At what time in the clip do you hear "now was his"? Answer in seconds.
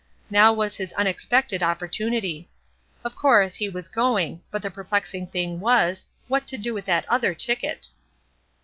0.31-0.93